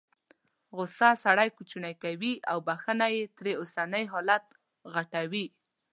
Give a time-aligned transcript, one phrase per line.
[0.75, 4.45] غوسه سړی کوچنی کوي او بخښنه یې تر اوسني حالت
[4.93, 5.45] غټوي.